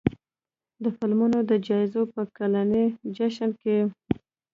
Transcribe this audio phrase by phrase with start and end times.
[0.83, 3.77] د فلمونو د جایزو په کلني جشن کې